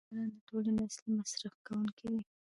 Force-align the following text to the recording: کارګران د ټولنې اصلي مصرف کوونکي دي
کارګران 0.07 0.25
د 0.33 0.35
ټولنې 0.47 0.81
اصلي 0.87 1.09
مصرف 1.17 1.53
کوونکي 1.65 2.05
دي 2.13 2.21